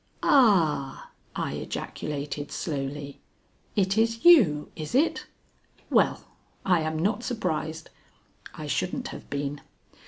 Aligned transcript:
"Ah!" 0.23 1.11
I 1.35 1.53
ejaculated 1.53 2.51
slowly. 2.51 3.21
"It 3.75 3.99
is 3.99 4.25
you, 4.25 4.71
is 4.75 4.95
it? 4.95 5.27
Well, 5.91 6.23
I 6.65 6.79
am 6.81 6.97
not 6.97 7.21
surprised." 7.23 7.91
(I 8.55 8.65
shouldn't 8.65 9.09
have 9.09 9.29
been.) 9.29 9.61